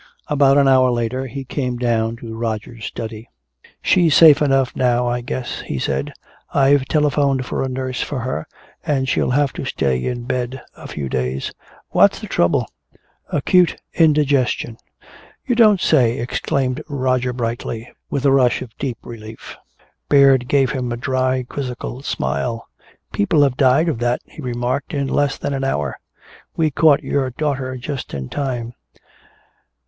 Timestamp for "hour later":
0.67-1.27